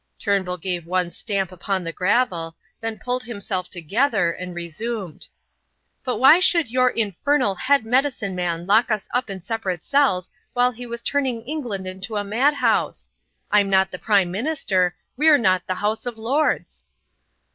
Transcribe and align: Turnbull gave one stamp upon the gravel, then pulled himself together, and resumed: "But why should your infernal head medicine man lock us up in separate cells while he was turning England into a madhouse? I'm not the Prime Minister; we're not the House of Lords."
Turnbull 0.17 0.57
gave 0.57 0.87
one 0.87 1.11
stamp 1.11 1.51
upon 1.51 1.83
the 1.83 1.93
gravel, 1.93 2.55
then 2.79 2.97
pulled 2.97 3.21
himself 3.21 3.69
together, 3.69 4.31
and 4.31 4.55
resumed: 4.55 5.27
"But 6.03 6.17
why 6.17 6.39
should 6.39 6.71
your 6.71 6.89
infernal 6.89 7.53
head 7.53 7.85
medicine 7.85 8.33
man 8.33 8.65
lock 8.65 8.89
us 8.89 9.07
up 9.13 9.29
in 9.29 9.43
separate 9.43 9.83
cells 9.83 10.31
while 10.53 10.71
he 10.71 10.87
was 10.87 11.03
turning 11.03 11.43
England 11.43 11.85
into 11.85 12.17
a 12.17 12.23
madhouse? 12.23 13.09
I'm 13.51 13.69
not 13.69 13.91
the 13.91 13.99
Prime 13.99 14.31
Minister; 14.31 14.95
we're 15.17 15.37
not 15.37 15.67
the 15.67 15.75
House 15.75 16.07
of 16.07 16.17
Lords." 16.17 16.83